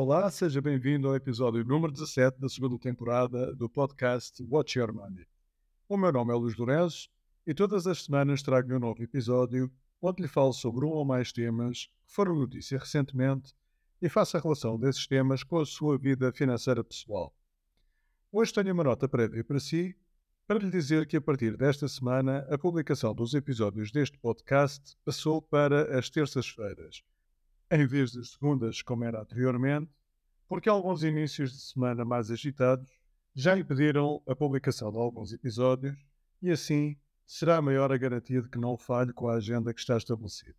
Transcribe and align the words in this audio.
Olá, 0.00 0.30
seja 0.30 0.62
bem-vindo 0.62 1.08
ao 1.08 1.16
episódio 1.16 1.64
número 1.64 1.92
17 1.92 2.38
da 2.38 2.48
segunda 2.48 2.78
temporada 2.78 3.52
do 3.56 3.68
podcast 3.68 4.40
Watch 4.44 4.78
Your 4.78 4.94
Money. 4.94 5.26
O 5.88 5.96
meu 5.96 6.12
nome 6.12 6.32
é 6.32 6.36
Luís 6.36 6.56
Lourenço 6.56 7.10
e 7.44 7.52
todas 7.52 7.84
as 7.84 8.04
semanas 8.04 8.40
trago 8.40 8.72
um 8.72 8.78
novo 8.78 9.02
episódio 9.02 9.68
onde 10.00 10.22
lhe 10.22 10.28
falo 10.28 10.52
sobre 10.52 10.84
um 10.84 10.90
ou 10.90 11.04
mais 11.04 11.32
temas 11.32 11.86
que 12.06 12.12
foram 12.12 12.36
notícia 12.36 12.78
recentemente 12.78 13.52
e 14.00 14.08
faço 14.08 14.36
a 14.36 14.40
relação 14.40 14.78
desses 14.78 15.04
temas 15.04 15.42
com 15.42 15.58
a 15.58 15.66
sua 15.66 15.98
vida 15.98 16.32
financeira 16.32 16.84
pessoal. 16.84 17.34
Hoje 18.30 18.52
tenho 18.52 18.72
uma 18.72 18.84
nota 18.84 19.08
prévia 19.08 19.42
para 19.42 19.58
si 19.58 19.96
para 20.46 20.60
lhe 20.60 20.70
dizer 20.70 21.08
que 21.08 21.16
a 21.16 21.20
partir 21.20 21.56
desta 21.56 21.88
semana 21.88 22.46
a 22.48 22.56
publicação 22.56 23.12
dos 23.12 23.34
episódios 23.34 23.90
deste 23.90 24.16
podcast 24.16 24.96
passou 25.04 25.42
para 25.42 25.98
as 25.98 26.08
terças-feiras 26.08 27.02
em 27.70 27.86
vez 27.86 28.12
de 28.12 28.24
segundas, 28.26 28.82
como 28.82 29.04
era 29.04 29.20
anteriormente, 29.20 29.90
porque 30.48 30.68
alguns 30.68 31.02
inícios 31.02 31.52
de 31.52 31.60
semana 31.60 32.04
mais 32.04 32.30
agitados 32.30 32.90
já 33.34 33.56
impediram 33.56 34.22
a 34.26 34.34
publicação 34.34 34.90
de 34.90 34.98
alguns 34.98 35.32
episódios 35.32 35.96
e 36.40 36.50
assim 36.50 36.96
será 37.26 37.60
maior 37.60 37.92
a 37.92 37.98
garantia 37.98 38.40
de 38.40 38.48
que 38.48 38.58
não 38.58 38.76
falhe 38.76 39.12
com 39.12 39.28
a 39.28 39.34
agenda 39.34 39.74
que 39.74 39.80
está 39.80 39.96
estabelecida. 39.96 40.56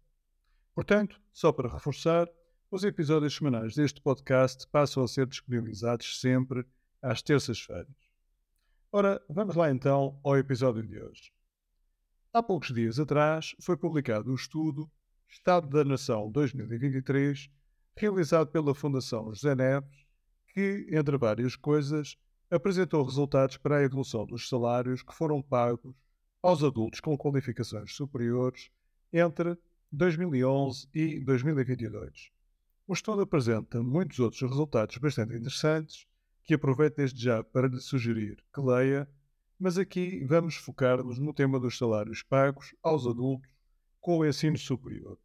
Portanto, 0.75 1.19
só 1.31 1.51
para 1.51 1.67
reforçar, 1.67 2.29
os 2.69 2.83
episódios 2.83 3.35
semanais 3.35 3.73
deste 3.73 3.99
podcast 3.99 4.67
passam 4.67 5.03
a 5.03 5.07
ser 5.07 5.25
disponibilizados 5.25 6.21
sempre 6.21 6.63
às 7.01 7.21
terças-feiras. 7.23 7.87
Ora, 8.91 9.19
vamos 9.27 9.55
lá 9.55 9.71
então 9.71 10.19
ao 10.23 10.37
episódio 10.37 10.83
de 10.83 11.01
hoje. 11.01 11.33
Há 12.31 12.43
poucos 12.43 12.71
dias 12.71 12.99
atrás 12.99 13.55
foi 13.59 13.75
publicado 13.75 14.31
o 14.31 14.35
estudo 14.35 14.89
Estado 15.29 15.69
da 15.69 15.85
Nação 15.85 16.31
2023, 16.31 17.49
realizado 17.95 18.47
pela 18.47 18.73
Fundação 18.73 19.31
José 19.31 19.53
Neves, 19.53 20.05
que, 20.53 20.87
entre 20.89 21.17
várias 21.17 21.55
coisas, 21.55 22.17
apresentou 22.49 23.03
resultados 23.03 23.55
para 23.57 23.77
a 23.77 23.83
evolução 23.83 24.25
dos 24.25 24.49
salários 24.49 25.03
que 25.03 25.13
foram 25.13 25.39
pagos 25.39 25.95
aos 26.41 26.63
adultos 26.63 26.99
com 26.99 27.15
qualificações 27.15 27.93
superiores 27.93 28.71
entre 29.13 29.55
2011 29.91 30.89
e 30.93 31.19
2022. 31.19 32.31
O 32.87 32.93
estudo 32.93 33.21
apresenta 33.21 33.83
muitos 33.83 34.19
outros 34.19 34.41
resultados 34.41 34.97
bastante 34.97 35.35
interessantes 35.35 36.07
que 36.43 36.55
aproveito 36.55 36.95
desde 36.95 37.21
já 37.21 37.43
para 37.43 37.67
lhe 37.67 37.79
sugerir 37.79 38.43
que 38.51 38.61
leia, 38.61 39.07
mas 39.59 39.77
aqui 39.77 40.25
vamos 40.25 40.55
focar-nos 40.55 41.19
no 41.19 41.33
tema 41.33 41.59
dos 41.59 41.77
salários 41.77 42.23
pagos 42.23 42.73
aos 42.81 43.05
adultos 43.05 43.51
com 43.99 44.17
o 44.17 44.25
ensino 44.25 44.57
superior. 44.57 45.19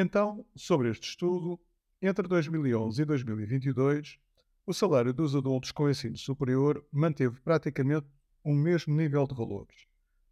Então, 0.00 0.46
sobre 0.54 0.90
este 0.90 1.08
estudo, 1.08 1.58
entre 2.00 2.28
2011 2.28 3.02
e 3.02 3.04
2022, 3.04 4.16
o 4.64 4.72
salário 4.72 5.12
dos 5.12 5.34
adultos 5.34 5.72
com 5.72 5.90
ensino 5.90 6.16
superior 6.16 6.86
manteve 6.92 7.40
praticamente 7.40 8.06
o 8.44 8.54
mesmo 8.54 8.94
nível 8.94 9.26
de 9.26 9.34
valores, 9.34 9.88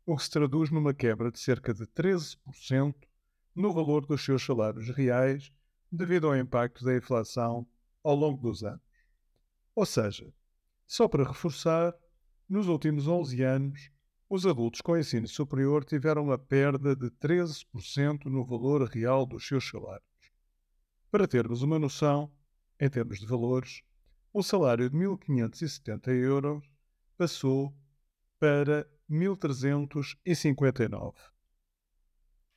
o 0.07 0.17
que 0.17 0.23
se 0.23 0.31
traduz 0.31 0.71
numa 0.71 0.95
quebra 0.95 1.33
de 1.33 1.41
cerca 1.41 1.75
de 1.75 1.85
13% 1.85 2.95
no 3.57 3.73
valor 3.73 4.07
dos 4.07 4.25
seus 4.25 4.47
salários 4.47 4.89
reais 4.91 5.51
devido 5.91 6.29
ao 6.29 6.37
impacto 6.37 6.85
da 6.85 6.97
inflação 6.97 7.67
ao 8.05 8.15
longo 8.15 8.41
dos 8.41 8.63
anos. 8.63 8.81
Ou 9.75 9.85
seja, 9.85 10.33
só 10.87 11.09
para 11.09 11.27
reforçar, 11.27 11.93
nos 12.49 12.69
últimos 12.69 13.09
11 13.09 13.43
anos, 13.43 13.91
os 14.29 14.45
adultos 14.45 14.81
com 14.81 14.97
ensino 14.97 15.29
superior 15.29 15.85
tiveram 15.85 16.25
uma 16.25 16.39
perda 16.39 16.97
de 16.97 17.09
13% 17.11 18.25
no 18.25 18.45
valor 18.45 18.89
real 18.89 19.25
dos 19.25 19.47
seus 19.47 19.69
salários. 19.69 20.05
Para 21.11 21.29
termos 21.29 21.63
uma 21.63 21.79
noção, 21.79 22.33
em 22.79 22.91
termos 22.91 23.21
de 23.21 23.27
valores, 23.27 23.83
o 24.33 24.43
salário 24.43 24.91
de 24.91 24.97
1.570 24.97 26.09
euros 26.09 26.69
passou 27.17 27.73
para 28.39 28.87
1.359. 29.11 31.15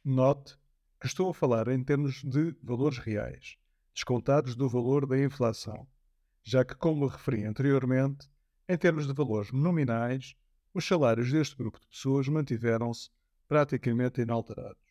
Note 0.03 0.57
que 0.99 1.07
estou 1.07 1.29
a 1.29 1.33
falar 1.33 1.69
em 1.69 1.81
termos 1.83 2.23
de 2.23 2.55
valores 2.63 2.97
reais, 2.97 3.57
descontados 3.93 4.55
do 4.55 4.67
valor 4.67 5.05
da 5.05 5.17
inflação, 5.17 5.87
já 6.43 6.65
que, 6.65 6.75
como 6.75 7.05
referi 7.05 7.45
anteriormente, 7.45 8.27
em 8.67 8.77
termos 8.77 9.07
de 9.07 9.13
valores 9.13 9.51
nominais, 9.51 10.35
os 10.79 10.87
salários 10.87 11.29
deste 11.29 11.57
grupo 11.57 11.77
de 11.77 11.87
pessoas 11.87 12.27
mantiveram-se 12.29 13.09
praticamente 13.49 14.21
inalterados. 14.21 14.81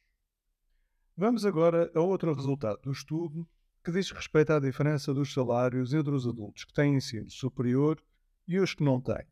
Vamos 1.16 1.46
agora 1.46 1.90
a 1.94 2.00
outro 2.00 2.34
resultado 2.34 2.78
do 2.82 2.92
estudo 2.92 3.48
que 3.82 3.90
diz 3.90 4.10
respeito 4.10 4.52
à 4.52 4.60
diferença 4.60 5.14
dos 5.14 5.32
salários 5.32 5.94
entre 5.94 6.14
os 6.14 6.26
adultos 6.26 6.64
que 6.64 6.74
têm 6.74 6.96
ensino 6.96 7.30
superior 7.30 7.98
e 8.46 8.58
os 8.58 8.74
que 8.74 8.84
não 8.84 9.00
têm. 9.00 9.26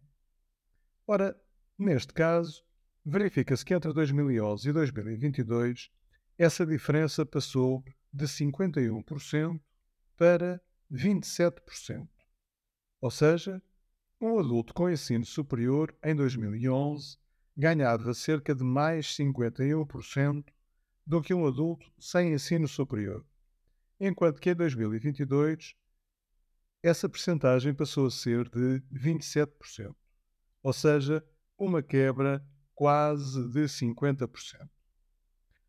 Ora, 1.06 1.39
neste 1.78 2.15
caso, 2.15 2.65
verifica-se 3.05 3.62
que 3.62 3.75
entre 3.75 3.93
2011 3.93 4.66
e 4.66 4.72
2022 4.72 5.91
essa 6.39 6.65
diferença 6.65 7.27
passou 7.27 7.84
de 8.11 8.25
51% 8.25 9.61
para 10.16 10.59
27%. 10.91 12.09
Ou 13.03 13.11
seja, 13.11 13.62
um 14.21 14.38
adulto 14.38 14.72
com 14.72 14.88
ensino 14.88 15.25
superior, 15.25 15.94
em 16.03 16.15
2011, 16.15 17.19
ganhava 17.56 18.15
cerca 18.15 18.54
de 18.54 18.65
mais 18.65 19.06
51% 19.16 20.44
do 21.06 21.22
que 21.22 21.34
um 21.34 21.47
adulto 21.47 21.91
sem 21.99 22.32
ensino 22.32 22.66
superior, 22.66 23.25
enquanto 24.00 24.41
que 24.41 24.50
em 24.50 24.54
2022 24.54 25.75
essa 26.82 27.09
percentagem 27.09 27.75
passou 27.75 28.06
a 28.06 28.10
ser 28.10 28.49
de 28.49 28.81
27%, 28.93 29.94
ou 30.62 30.72
seja, 30.72 31.25
uma 31.59 31.83
quebra 31.83 32.44
quase 32.75 33.48
de 33.48 33.65
50%. 33.65 34.69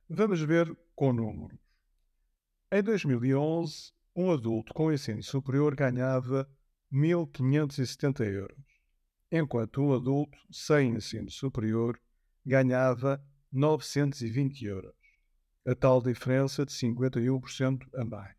Vamos 0.10 0.42
ver 0.42 0.76
com 0.96 1.12
números. 1.12 1.60
Em 2.72 2.84
2011, 2.84 3.92
um 4.16 4.32
adulto 4.32 4.74
com 4.74 4.92
ensino 4.92 5.24
superior 5.24 5.76
ganhava 5.76 6.50
1.570 6.92 8.26
euros, 8.26 8.58
enquanto 9.32 9.82
um 9.82 9.94
adulto 9.94 10.38
sem 10.52 10.96
ensino 10.96 11.30
superior 11.30 11.98
ganhava 12.46 13.24
920 13.52 14.66
euros, 14.66 14.96
a 15.66 15.76
tal 15.76 16.02
diferença 16.02 16.66
de 16.66 16.72
51% 16.72 17.86
a 17.96 18.06
mais. 18.06 18.38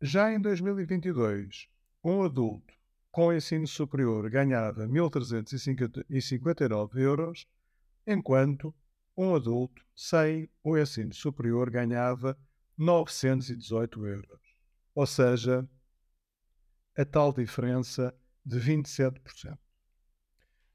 Já 0.00 0.32
em 0.32 0.40
2022, 0.40 1.68
um 2.04 2.22
adulto 2.22 2.72
com 3.10 3.32
ensino 3.32 3.66
superior 3.66 4.28
ganhava 4.28 4.86
1.359 4.86 6.98
euros, 6.98 7.48
enquanto 8.06 8.74
um 9.16 9.34
adulto 9.34 9.82
sem 9.94 10.50
o 10.62 10.76
ensino 10.76 11.14
superior 11.14 11.70
ganhava 11.70 12.38
918 12.76 14.06
euros. 14.06 14.40
Ou 14.94 15.06
seja, 15.06 15.66
a 16.96 17.04
tal 17.04 17.32
diferença 17.32 18.14
de 18.44 18.58
27%. 18.58 19.58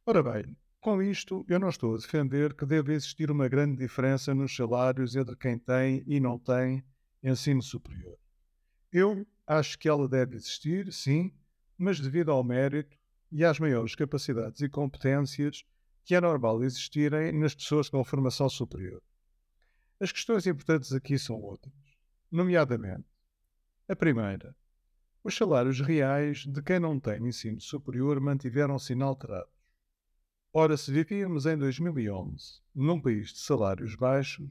Ora 0.05 0.23
bem, 0.23 0.57
com 0.81 1.01
isto, 1.03 1.45
eu 1.47 1.59
não 1.59 1.69
estou 1.69 1.93
a 1.93 1.97
defender 1.97 2.53
que 2.53 2.65
deve 2.65 2.93
existir 2.93 3.29
uma 3.29 3.47
grande 3.47 3.77
diferença 3.77 4.33
nos 4.33 4.55
salários 4.55 5.15
entre 5.15 5.35
quem 5.35 5.57
tem 5.57 6.03
e 6.07 6.19
não 6.19 6.39
tem 6.39 6.83
ensino 7.21 7.61
superior. 7.61 8.17
Eu 8.91 9.27
acho 9.45 9.77
que 9.77 9.87
ela 9.87 10.07
deve 10.07 10.35
existir, 10.35 10.91
sim, 10.91 11.33
mas 11.77 11.99
devido 11.99 12.31
ao 12.31 12.43
mérito 12.43 12.97
e 13.31 13.45
às 13.45 13.59
maiores 13.59 13.93
capacidades 13.93 14.61
e 14.61 14.69
competências 14.69 15.63
que 16.03 16.15
é 16.15 16.21
normal 16.21 16.63
existirem 16.63 17.31
nas 17.33 17.53
pessoas 17.53 17.89
com 17.89 18.03
formação 18.03 18.49
superior. 18.49 19.01
As 19.99 20.11
questões 20.11 20.47
importantes 20.47 20.93
aqui 20.93 21.19
são 21.19 21.35
outras, 21.39 21.73
nomeadamente: 22.31 23.05
a 23.87 23.95
primeira, 23.95 24.55
os 25.23 25.35
salários 25.35 25.79
reais 25.81 26.45
de 26.45 26.61
quem 26.61 26.79
não 26.79 26.99
tem 26.99 27.27
ensino 27.27 27.59
superior 27.59 28.19
mantiveram-se 28.19 28.93
inalterados. 28.93 29.53
Ora, 30.53 30.77
se 30.77 30.91
vivíamos 30.91 31.45
em 31.45 31.57
2011 31.57 32.61
num 32.73 32.99
país 32.99 33.29
de 33.33 33.39
salários 33.39 33.95
baixos, 33.95 34.49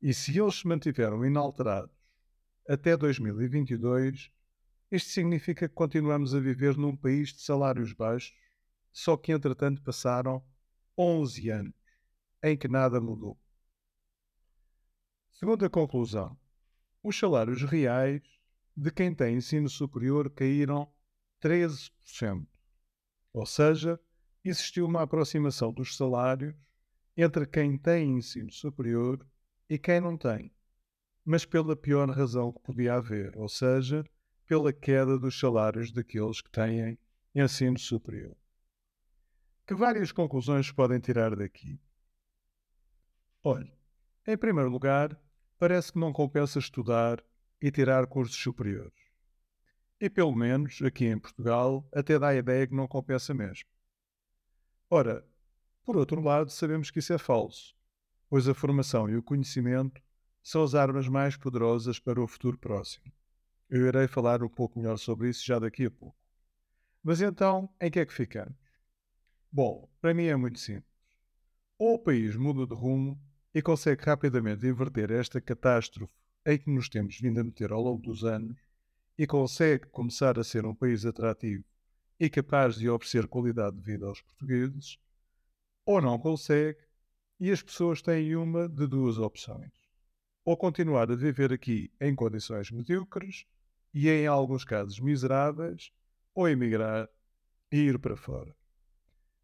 e 0.00 0.14
se 0.14 0.38
eles 0.38 0.56
se 0.56 0.66
mantiveram 0.66 1.24
inalterados 1.24 1.94
até 2.68 2.96
2022, 2.96 4.30
isto 4.90 5.10
significa 5.10 5.68
que 5.68 5.74
continuamos 5.74 6.34
a 6.34 6.40
viver 6.40 6.76
num 6.76 6.96
país 6.96 7.30
de 7.30 7.42
salários 7.42 7.92
baixos, 7.92 8.34
só 8.92 9.16
que 9.16 9.32
entretanto 9.32 9.82
passaram 9.82 10.42
11 10.96 11.50
anos 11.50 11.74
em 12.42 12.56
que 12.56 12.68
nada 12.68 13.00
mudou. 13.00 13.38
Segunda 15.32 15.68
conclusão: 15.68 16.38
os 17.02 17.18
salários 17.18 17.62
reais 17.62 18.22
de 18.76 18.90
quem 18.90 19.14
tem 19.14 19.36
ensino 19.36 19.68
superior 19.68 20.30
caíram 20.30 20.92
13%. 21.42 22.46
Ou 23.32 23.46
seja, 23.46 24.00
existiu 24.44 24.86
uma 24.86 25.02
aproximação 25.02 25.72
dos 25.72 25.96
salários 25.96 26.54
entre 27.16 27.46
quem 27.46 27.78
tem 27.78 28.16
ensino 28.18 28.52
superior 28.52 29.24
e 29.68 29.78
quem 29.78 30.00
não 30.00 30.16
tem. 30.16 30.52
mas 31.24 31.46
pela 31.46 31.74
pior 31.74 32.08
razão 32.10 32.52
que 32.52 32.60
podia 32.60 32.94
haver, 32.94 33.36
ou 33.36 33.48
seja, 33.48 34.04
pela 34.46 34.72
queda 34.72 35.18
dos 35.18 35.38
salários 35.38 35.90
daqueles 35.90 36.42
que 36.42 36.50
têm 36.50 36.98
ensino 37.34 37.78
superior. 37.78 38.36
Que 39.66 39.74
várias 39.74 40.12
conclusões 40.12 40.70
podem 40.70 41.00
tirar 41.00 41.34
daqui? 41.34 41.80
Olhe, 43.42 43.72
em 44.26 44.36
primeiro 44.36 44.68
lugar, 44.68 45.18
parece 45.58 45.92
que 45.92 45.98
não 45.98 46.12
compensa 46.12 46.58
estudar 46.58 47.24
e 47.60 47.70
tirar 47.70 48.06
cursos 48.06 48.36
superiores. 48.36 48.92
E 50.00 50.10
pelo 50.10 50.34
menos, 50.34 50.82
aqui 50.82 51.06
em 51.06 51.18
Portugal, 51.18 51.88
até 51.92 52.18
dá 52.18 52.28
a 52.28 52.34
ideia 52.34 52.66
que 52.66 52.74
não 52.74 52.86
compensa 52.86 53.32
mesmo. 53.32 53.68
Ora, 54.90 55.26
por 55.84 55.96
outro 55.96 56.20
lado, 56.20 56.50
sabemos 56.50 56.90
que 56.90 56.98
isso 56.98 57.12
é 57.12 57.18
falso, 57.18 57.74
pois 58.28 58.48
a 58.48 58.54
formação 58.54 59.08
e 59.08 59.16
o 59.16 59.22
conhecimento 59.22 60.02
são 60.42 60.62
as 60.62 60.74
armas 60.74 61.08
mais 61.08 61.36
poderosas 61.36 61.98
para 61.98 62.22
o 62.22 62.26
futuro 62.26 62.58
próximo. 62.58 63.10
Eu 63.68 63.86
irei 63.86 64.06
falar 64.06 64.42
um 64.42 64.48
pouco 64.48 64.78
melhor 64.78 64.98
sobre 64.98 65.30
isso 65.30 65.44
já 65.44 65.58
daqui 65.58 65.86
a 65.86 65.90
pouco. 65.90 66.16
Mas 67.02 67.20
então, 67.20 67.68
em 67.80 67.90
que 67.90 68.00
é 68.00 68.06
que 68.06 68.12
ficamos? 68.12 68.56
Bom, 69.50 69.88
para 70.00 70.12
mim 70.12 70.24
é 70.24 70.36
muito 70.36 70.58
simples. 70.58 70.92
Ou 71.78 71.94
o 71.94 71.98
país 71.98 72.36
muda 72.36 72.66
de 72.66 72.74
rumo 72.74 73.20
e 73.54 73.62
consegue 73.62 74.04
rapidamente 74.04 74.66
inverter 74.66 75.10
esta 75.10 75.40
catástrofe 75.40 76.12
em 76.46 76.58
que 76.58 76.70
nos 76.70 76.88
temos 76.88 77.18
vindo 77.18 77.40
a 77.40 77.44
meter 77.44 77.72
ao 77.72 77.82
longo 77.82 78.02
dos 78.02 78.24
anos 78.24 78.58
e 79.16 79.26
consegue 79.26 79.86
começar 79.86 80.38
a 80.38 80.44
ser 80.44 80.66
um 80.66 80.74
país 80.74 81.06
atrativo 81.06 81.64
e 82.18 82.28
capaz 82.28 82.76
de 82.76 82.88
oferecer 82.88 83.26
qualidade 83.26 83.76
de 83.76 83.82
vida 83.82 84.06
aos 84.06 84.20
portugueses, 84.20 84.98
ou 85.84 86.00
não 86.00 86.18
consegue 86.18 86.78
e 87.40 87.50
as 87.50 87.62
pessoas 87.62 88.00
têm 88.00 88.36
uma 88.36 88.68
de 88.68 88.86
duas 88.86 89.18
opções. 89.18 89.72
Ou 90.44 90.56
continuar 90.56 91.10
a 91.10 91.16
viver 91.16 91.52
aqui 91.52 91.92
em 92.00 92.14
condições 92.14 92.70
medíocres 92.70 93.46
e, 93.92 94.08
em 94.08 94.26
alguns 94.26 94.64
casos, 94.64 95.00
miseráveis, 95.00 95.92
ou 96.34 96.48
emigrar 96.48 97.08
e 97.70 97.76
ir 97.76 97.98
para 97.98 98.16
fora. 98.16 98.54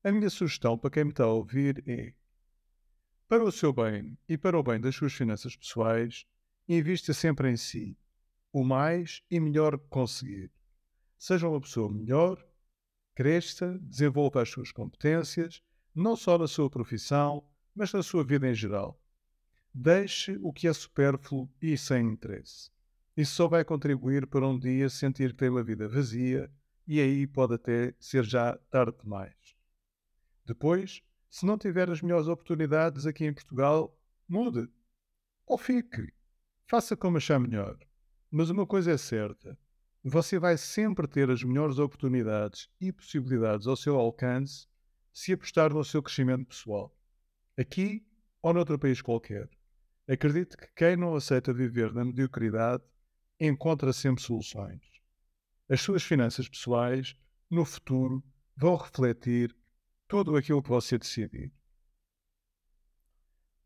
A 0.02 0.12
minha 0.12 0.30
sugestão 0.30 0.78
para 0.78 0.90
quem 0.90 1.04
me 1.04 1.10
está 1.10 1.24
a 1.24 1.28
ouvir 1.28 1.82
é: 1.86 2.14
para 3.28 3.44
o 3.44 3.52
seu 3.52 3.72
bem 3.72 4.18
e 4.28 4.36
para 4.36 4.58
o 4.58 4.62
bem 4.62 4.80
das 4.80 4.94
suas 4.94 5.12
finanças 5.12 5.56
pessoais, 5.56 6.26
invista 6.78 7.12
sempre 7.12 7.50
em 7.50 7.56
si, 7.56 7.98
o 8.52 8.62
mais 8.62 9.22
e 9.30 9.40
melhor 9.40 9.78
que 9.78 9.88
conseguir. 9.88 10.52
Seja 11.18 11.48
uma 11.48 11.60
pessoa 11.60 11.90
melhor, 11.90 12.44
cresça, 13.14 13.78
desenvolva 13.82 14.42
as 14.42 14.48
suas 14.48 14.70
competências, 14.70 15.62
não 15.94 16.14
só 16.14 16.38
na 16.38 16.46
sua 16.46 16.70
profissão, 16.70 17.44
mas 17.74 17.92
na 17.92 18.02
sua 18.02 18.24
vida 18.24 18.48
em 18.48 18.54
geral. 18.54 19.00
Deixe 19.74 20.38
o 20.42 20.52
que 20.52 20.68
é 20.68 20.72
supérfluo 20.72 21.50
e 21.60 21.76
sem 21.76 22.06
interesse. 22.06 22.70
Isso 23.16 23.34
só 23.34 23.48
vai 23.48 23.64
contribuir 23.64 24.26
para 24.26 24.46
um 24.46 24.58
dia 24.58 24.88
sentir 24.88 25.32
que 25.32 25.38
tem 25.38 25.48
uma 25.48 25.62
vida 25.62 25.88
vazia 25.88 26.50
e 26.86 27.00
aí 27.00 27.26
pode 27.26 27.54
até 27.54 27.94
ser 27.98 28.24
já 28.24 28.56
tarde 28.70 28.96
demais. 29.02 29.56
Depois, 30.46 31.02
se 31.28 31.44
não 31.44 31.58
tiver 31.58 31.90
as 31.90 32.00
melhores 32.00 32.28
oportunidades 32.28 33.06
aqui 33.06 33.24
em 33.24 33.34
Portugal, 33.34 33.96
mude. 34.28 34.68
Ou 35.46 35.58
fique. 35.58 36.12
Faça 36.70 36.96
como 36.96 37.16
achar 37.16 37.40
melhor. 37.40 37.76
Mas 38.30 38.48
uma 38.48 38.64
coisa 38.64 38.92
é 38.92 38.96
certa: 38.96 39.58
você 40.04 40.38
vai 40.38 40.56
sempre 40.56 41.08
ter 41.08 41.28
as 41.28 41.42
melhores 41.42 41.80
oportunidades 41.80 42.70
e 42.80 42.92
possibilidades 42.92 43.66
ao 43.66 43.74
seu 43.74 43.98
alcance 43.98 44.68
se 45.12 45.32
apostar 45.32 45.74
no 45.74 45.82
seu 45.82 46.00
crescimento 46.00 46.46
pessoal. 46.46 46.96
Aqui 47.58 48.06
ou 48.40 48.54
noutro 48.54 48.78
país 48.78 49.02
qualquer. 49.02 49.50
Acredite 50.08 50.56
que 50.56 50.68
quem 50.76 50.96
não 50.96 51.16
aceita 51.16 51.52
viver 51.52 51.92
na 51.92 52.04
mediocridade 52.04 52.84
encontra 53.40 53.92
sempre 53.92 54.22
soluções. 54.22 54.80
As 55.68 55.80
suas 55.80 56.04
finanças 56.04 56.48
pessoais, 56.48 57.16
no 57.50 57.64
futuro, 57.64 58.22
vão 58.56 58.76
refletir 58.76 59.52
tudo 60.06 60.36
aquilo 60.36 60.62
que 60.62 60.68
você 60.68 60.96
decidir. 60.96 61.52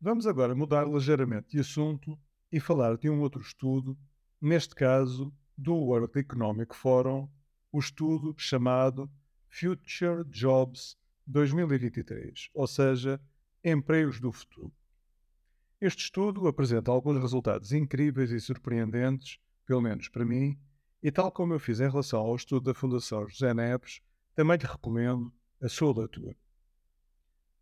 Vamos 0.01 0.25
agora 0.25 0.55
mudar 0.55 0.87
ligeiramente 0.87 1.49
de 1.49 1.59
assunto 1.59 2.19
e 2.55 2.59
falar 2.61 2.95
de 2.95 3.09
um 3.09 3.19
outro 3.19 3.41
estudo, 3.41 3.97
neste 4.39 4.73
caso 4.73 5.29
do 5.57 5.75
World 5.75 6.17
Economic 6.17 6.73
Forum, 6.73 7.29
o 7.69 7.79
estudo 7.79 8.33
chamado 8.37 9.11
Future 9.49 10.23
Jobs 10.29 10.97
2023, 11.27 12.51
ou 12.53 12.65
seja, 12.65 13.19
empregos 13.61 14.21
do 14.21 14.31
futuro. 14.31 14.71
Este 15.81 16.03
estudo 16.03 16.47
apresenta 16.47 16.91
alguns 16.91 17.19
resultados 17.19 17.73
incríveis 17.73 18.31
e 18.31 18.39
surpreendentes, 18.39 19.37
pelo 19.65 19.81
menos 19.81 20.07
para 20.07 20.23
mim, 20.23 20.57
e 21.03 21.11
tal 21.11 21.29
como 21.33 21.51
eu 21.51 21.59
fiz 21.59 21.81
em 21.81 21.89
relação 21.89 22.21
ao 22.21 22.37
estudo 22.37 22.71
da 22.71 22.73
Fundação 22.73 23.27
José 23.27 23.53
Neves, 23.53 23.99
também 24.33 24.55
lhe 24.55 24.65
recomendo 24.65 25.29
a 25.61 25.67
sua 25.67 25.93
leitura. 25.93 26.37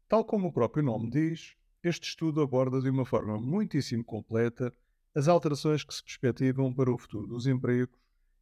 Tal 0.07 0.23
como 0.23 0.49
o 0.49 0.53
próprio 0.53 0.83
nome 0.83 1.09
diz, 1.09 1.55
este 1.83 2.09
estudo 2.09 2.41
aborda 2.41 2.79
de 2.79 2.91
uma 2.91 3.05
forma 3.05 3.41
muitíssimo 3.41 4.03
completa 4.03 4.71
as 5.15 5.27
alterações 5.27 5.83
que 5.83 5.93
se 5.93 6.03
perspectivam 6.03 6.73
para 6.73 6.91
o 6.91 6.97
futuro 6.97 7.27
dos 7.27 7.45
empregos 7.45 7.99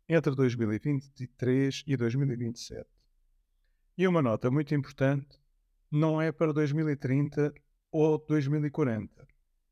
entre 0.08 0.36
2023 0.36 1.84
e 1.86 1.98
2027. 1.98 2.86
E 3.98 4.08
uma 4.08 4.22
nota 4.22 4.50
muito 4.50 4.74
importante: 4.74 5.40
não 5.90 6.22
é 6.22 6.32
para 6.32 6.54
2030 6.54 7.54
ou 7.92 8.18
2040, 8.18 9.28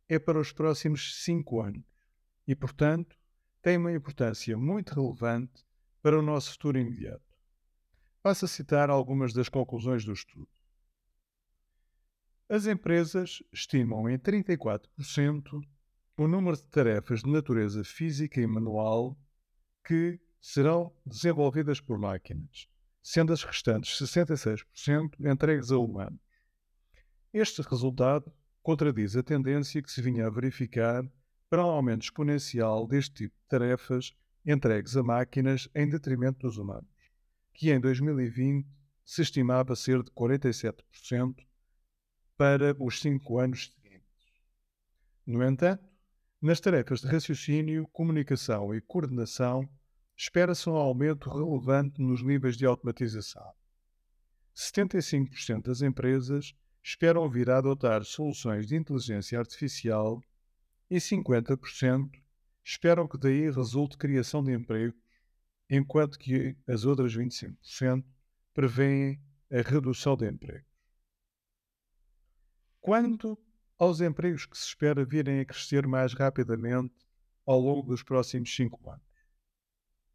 é 0.10 0.20
para 0.20 0.40
os 0.40 0.52
próximos 0.52 1.24
cinco 1.24 1.62
anos. 1.62 1.84
E, 2.48 2.56
portanto, 2.56 3.18
tem 3.62 3.78
uma 3.78 3.92
importância 3.94 4.58
muito 4.58 4.94
relevante 4.94 5.66
para 6.02 6.18
o 6.18 6.22
nosso 6.22 6.52
futuro 6.52 6.80
imediato. 6.80 7.24
Passo 8.22 8.46
a 8.46 8.48
citar 8.48 8.90
algumas 8.90 9.34
das 9.34 9.48
conclusões 9.48 10.04
do 10.04 10.14
estudo. 10.14 10.50
As 12.50 12.66
empresas 12.66 13.44
estimam 13.54 14.10
em 14.10 14.18
34% 14.18 15.62
o 16.20 16.28
número 16.28 16.58
de 16.58 16.64
tarefas 16.64 17.22
de 17.22 17.30
natureza 17.30 17.84
física 17.84 18.42
e 18.42 18.48
manual 18.48 19.18
que 19.86 20.20
serão 20.42 20.94
desenvolvidas 21.06 21.80
por 21.80 21.98
máquinas, 21.98 22.68
sendo 23.02 23.32
as 23.32 23.44
restantes 23.44 23.98
66% 23.98 24.66
entregues 25.20 25.72
a 25.72 25.78
humanos. 25.78 26.20
Este 27.34 27.62
resultado 27.62 28.32
contradiz 28.62 29.16
a 29.16 29.24
tendência 29.24 29.82
que 29.82 29.92
se 29.92 30.02
vinha 30.02 30.28
a 30.28 30.30
verificar 30.30 31.04
para 31.50 31.66
um 31.66 31.70
aumento 31.70 32.04
exponencial 32.04 32.86
deste 32.86 33.14
tipo 33.16 33.36
de 33.36 33.48
tarefas 33.48 34.14
entregues 34.46 34.98
a 34.98 35.04
máquinas 35.04 35.70
em 35.74 35.88
detrimento 35.88 36.40
dos 36.40 36.58
humanos 36.58 37.00
que 37.60 37.72
em 37.72 37.80
2020 37.80 38.66
se 39.04 39.22
estimava 39.22 39.76
ser 39.76 40.02
de 40.02 40.10
47% 40.12 41.46
para 42.38 42.74
os 42.82 43.02
cinco 43.02 43.38
anos 43.38 43.70
seguintes. 43.74 44.06
No 45.26 45.44
entanto, 45.44 45.89
nas 46.42 46.60
tarefas 46.60 47.02
de 47.02 47.08
raciocínio, 47.08 47.88
comunicação 47.88 48.74
e 48.74 48.80
coordenação, 48.80 49.68
espera-se 50.16 50.70
um 50.70 50.76
aumento 50.76 51.30
relevante 51.30 52.02
nos 52.02 52.24
níveis 52.24 52.56
de 52.56 52.66
automatização. 52.66 53.54
75% 54.56 55.64
das 55.64 55.82
empresas 55.82 56.54
esperam 56.84 57.30
vir 57.30 57.50
a 57.50 57.58
adotar 57.58 58.04
soluções 58.04 58.68
de 58.68 58.76
inteligência 58.76 59.38
artificial 59.38 60.22
e 60.90 60.98
50% 60.98 62.10
esperam 62.64 63.08
que 63.08 63.18
daí 63.18 63.50
resulte 63.52 63.98
criação 63.98 64.44
de 64.44 64.54
emprego 64.54 64.96
enquanto 65.70 66.18
que 66.18 66.58
as 66.68 66.86
outras 66.86 67.16
25% 67.16 68.04
prevêem 68.54 69.22
a 69.52 69.62
redução 69.62 70.16
de 70.16 70.28
empregos. 70.28 70.68
Quanto 72.80 73.38
aos 73.80 74.02
empregos 74.02 74.46
que 74.46 74.58
se 74.58 74.66
espera 74.68 75.06
virem 75.06 75.40
a 75.40 75.46
crescer 75.46 75.88
mais 75.88 76.14
rapidamente 76.14 76.94
ao 77.46 77.60
longo 77.60 77.88
dos 77.88 78.04
próximos 78.04 78.54
cinco 78.54 78.88
anos, 78.90 79.08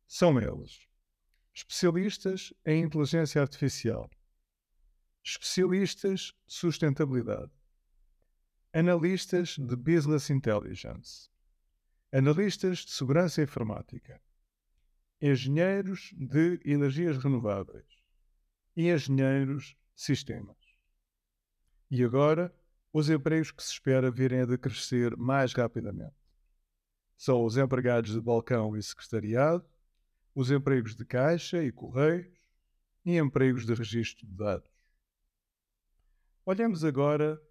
são 0.07 0.39
eles 0.39 0.87
especialistas 1.55 2.53
em 2.67 2.83
inteligência 2.83 3.41
artificial, 3.41 4.11
especialistas 5.25 6.35
de 6.47 6.53
sustentabilidade, 6.53 7.53
analistas 8.73 9.57
de 9.57 9.77
business 9.77 10.29
intelligence, 10.31 11.31
analistas 12.13 12.79
de 12.81 12.91
segurança 12.91 13.43
informática, 13.43 14.21
engenheiros 15.21 16.13
de 16.13 16.61
energias 16.65 17.17
renováveis 17.17 17.87
e 18.77 18.91
engenheiros 18.91 19.77
sistemas. 19.95 20.59
E 21.91 22.05
agora, 22.05 22.55
os 22.95 23.11
empregos 23.11 23.51
que 23.51 23.61
se 23.61 23.73
espera 23.73 24.09
virem 24.09 24.43
a 24.43 24.47
decrescer 24.47 25.17
mais 25.17 25.53
rapidamente. 25.53 26.15
São 27.17 27.45
os 27.45 27.57
empregados 27.57 28.13
de 28.13 28.21
balcão 28.21 28.77
e 28.77 28.83
secretariado, 28.85 29.69
os 30.33 30.49
empregos 30.49 30.95
de 30.95 31.05
caixa 31.05 31.61
e 31.65 31.73
correios 31.73 32.33
e 33.05 33.19
empregos 33.19 33.67
de 33.67 33.75
registro 33.75 34.25
de 34.25 34.33
dados. 34.37 34.71
Olhemos 36.47 36.85
agora 36.85 37.43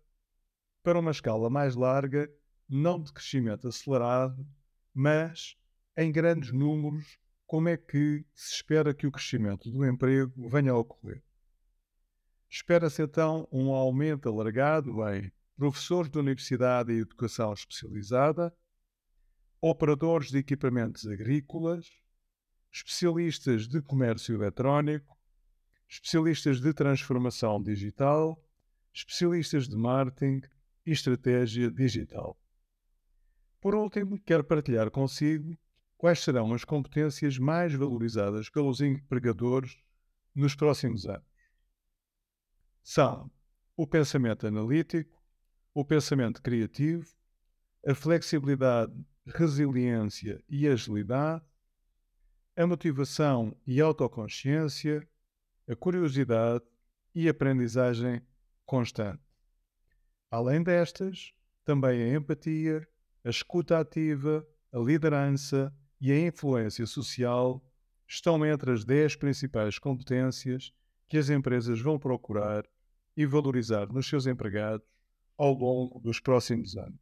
para 0.82 0.98
uma 0.98 1.12
escala 1.12 1.50
mais 1.50 1.76
larga, 1.76 2.34
não 2.70 3.04
de 3.04 3.12
crescimento 3.12 3.68
acelerado, 3.68 4.48
mas 4.94 5.58
em 5.98 6.10
grandes 6.10 6.54
números, 6.54 7.20
como 7.46 7.68
é 7.68 7.76
que 7.76 8.26
se 8.34 8.56
espera 8.56 8.94
que 8.94 9.06
o 9.06 9.12
crescimento 9.12 9.70
do 9.70 9.86
emprego 9.86 10.48
venha 10.48 10.72
a 10.72 10.78
ocorrer? 10.78 11.22
Espera-se 12.54 13.02
então 13.02 13.48
um 13.52 13.72
aumento 13.72 14.30
alargado 14.30 14.92
em 15.10 15.32
professores 15.58 16.12
de 16.12 16.20
universidade 16.20 16.94
e 16.94 17.00
educação 17.00 17.52
especializada, 17.52 18.56
operadores 19.60 20.30
de 20.30 20.38
equipamentos 20.38 21.08
agrícolas, 21.08 21.90
especialistas 22.72 23.68
de 23.68 23.82
comércio 23.82 24.36
eletrónico, 24.36 25.18
especialistas 25.90 26.62
de 26.62 26.72
transformação 26.76 27.60
digital, 27.60 28.40
especialistas 28.94 29.68
de 29.68 29.76
marketing 29.76 30.42
e 30.86 30.92
estratégia 30.92 31.72
digital. 31.72 32.40
Por 33.60 33.74
último, 33.74 34.22
quero 34.22 34.44
partilhar 34.44 34.92
consigo 34.92 35.58
quais 35.98 36.20
serão 36.20 36.54
as 36.54 36.64
competências 36.64 37.40
mais 37.40 37.74
valorizadas 37.74 38.48
pelos 38.48 38.80
empregadores 38.80 39.76
nos 40.36 40.54
próximos 40.54 41.08
anos. 41.08 41.33
São 42.84 43.32
o 43.78 43.88
pensamento 43.88 44.46
analítico, 44.46 45.24
o 45.74 45.86
pensamento 45.86 46.42
criativo, 46.42 47.08
a 47.88 47.96
flexibilidade, 47.96 48.94
resiliência 49.26 50.44
e 50.50 50.68
agilidade, 50.68 51.44
a 52.56 52.68
motivação 52.68 53.56
e 53.66 53.80
autoconsciência, 53.80 55.08
a 55.68 55.76
curiosidade 55.76 56.64
e 57.16 57.30
aprendizagem 57.30 58.22
constante. 58.66 59.24
Além 60.30 60.62
destas, 60.62 61.34
também 61.64 62.04
a 62.04 62.18
empatia, 62.18 62.86
a 63.24 63.30
escuta 63.30 63.80
ativa, 63.80 64.46
a 64.74 64.78
liderança 64.78 65.74
e 66.02 66.12
a 66.12 66.20
influência 66.20 66.86
social 66.86 67.64
estão 68.06 68.46
entre 68.46 68.72
as 68.72 68.84
10 68.84 69.16
principais 69.16 69.80
competências 69.80 70.74
que 71.14 71.18
as 71.20 71.30
empresas 71.30 71.80
vão 71.80 72.00
procurar 72.00 72.68
e 73.16 73.24
valorizar 73.24 73.86
nos 73.94 74.08
seus 74.08 74.26
empregados 74.26 74.84
ao 75.38 75.54
longo 75.54 76.00
dos 76.00 76.20
próximos 76.20 76.76
anos. 76.76 77.00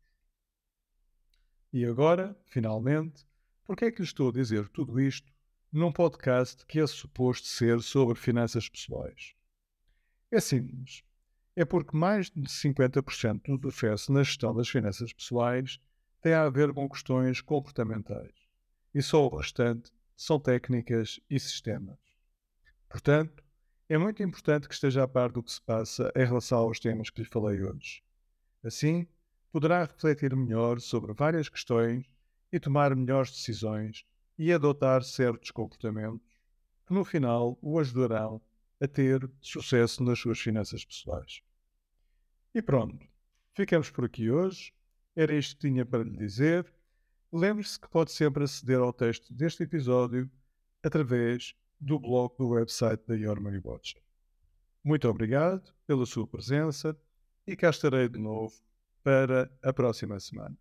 E 1.72 1.86
agora, 1.86 2.38
finalmente, 2.48 3.26
por 3.64 3.78
que 3.78 3.86
é 3.86 3.92
que 3.92 4.02
lhe 4.02 4.06
estou 4.06 4.28
a 4.28 4.34
dizer 4.34 4.68
tudo 4.68 5.00
isto 5.00 5.32
num 5.72 5.94
podcast 5.94 6.66
que 6.66 6.82
é 6.82 6.88
suposto 6.88 7.48
ser 7.48 7.82
sobre 7.82 8.16
finanças 8.16 8.68
pessoais? 8.68 9.34
É 10.30 10.42
simples. 10.42 11.04
É 11.56 11.64
porque 11.64 11.96
mais 11.96 12.30
de 12.30 12.50
50% 12.50 13.44
do 13.44 13.70
defesso 13.70 14.12
na 14.12 14.24
gestão 14.24 14.54
das 14.54 14.68
finanças 14.68 15.14
pessoais 15.14 15.80
tem 16.22 16.34
a 16.34 16.50
ver 16.50 16.74
com 16.74 16.90
questões 16.90 17.40
comportamentais. 17.40 18.36
E 18.94 19.02
só 19.02 19.26
o 19.26 19.38
restante 19.38 19.90
são 20.18 20.38
técnicas 20.38 21.18
e 21.30 21.40
sistemas. 21.40 21.98
Portanto, 22.90 23.42
é 23.92 23.98
muito 23.98 24.24
importante 24.24 24.70
que 24.70 24.74
esteja 24.74 25.04
a 25.04 25.08
par 25.08 25.30
do 25.34 25.44
que 25.44 25.52
se 25.52 25.62
passa 25.62 26.14
em 26.16 26.24
relação 26.24 26.60
aos 26.60 26.80
temas 26.80 27.10
que 27.10 27.20
lhe 27.20 27.28
falei 27.28 27.62
hoje. 27.62 28.02
Assim, 28.64 29.06
poderá 29.52 29.82
refletir 29.82 30.34
melhor 30.34 30.80
sobre 30.80 31.12
várias 31.12 31.50
questões 31.50 32.06
e 32.54 32.58
tomar 32.58 32.96
melhores 32.96 33.32
decisões 33.32 34.06
e 34.38 34.54
adotar 34.54 35.04
certos 35.04 35.52
comportamentos 35.52 36.26
que 36.88 36.94
no 36.94 37.04
final 37.04 37.60
o 37.62 37.78
ajudarão 37.78 38.42
a 38.80 38.88
ter 38.88 39.30
sucesso 39.42 40.02
nas 40.06 40.20
suas 40.20 40.40
finanças 40.40 40.86
pessoais. 40.86 41.42
E 42.56 42.62
pronto, 42.62 43.06
ficamos 43.54 43.90
por 43.90 44.06
aqui 44.06 44.32
hoje. 44.32 44.74
Era 45.14 45.36
isto 45.36 45.58
que 45.58 45.68
tinha 45.68 45.86
para 45.86 46.04
lhe 46.04 46.16
dizer. 46.16 46.66
Lembre-se 47.30 47.78
que 47.78 47.90
pode 47.90 48.14
sempre 48.14 48.46
aceder 48.46 48.80
ao 48.80 48.94
texto 48.94 49.34
deste 49.34 49.64
episódio 49.64 50.32
através 50.82 51.54
do 51.82 52.00
blog 52.00 52.34
do 52.38 52.48
website 52.48 53.02
da 53.08 53.16
Your 53.16 53.42
Money 53.42 53.60
Watch. 53.64 53.96
Muito 54.84 55.10
obrigado 55.10 55.74
pela 55.88 56.06
sua 56.06 56.28
presença 56.28 56.96
e 57.46 57.56
cá 57.56 57.72
estarei 57.72 58.08
de 58.08 58.20
novo 58.20 58.54
para 59.04 59.52
a 59.64 59.74
próxima 59.74 60.20
semana. 60.20 60.56